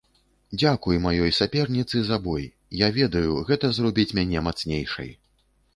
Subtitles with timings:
[0.61, 2.49] Дзякуй маёй саперніцы за бой,
[2.85, 5.09] я ведаю, гэта зробіць мяне мацнейшай!